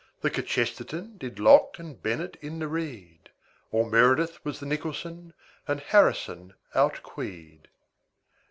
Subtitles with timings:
[0.21, 3.29] The kchesterton Did locke and bennett in the reed.
[3.71, 5.35] All meredith was the nicholson,
[5.67, 7.67] And harrison outqueed.